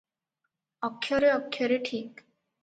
ଅକ୍ଷରେ 0.87 1.29
ଅକ୍ଷରେ 1.35 1.79
ଠିକ୍। 1.91 2.25